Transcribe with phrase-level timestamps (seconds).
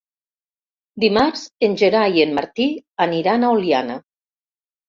[1.03, 2.67] Dimarts en Gerard i en Martí
[3.07, 4.01] aniran a Oliana.